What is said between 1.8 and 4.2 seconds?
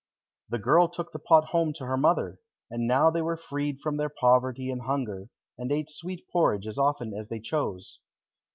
her mother, and now they were freed from their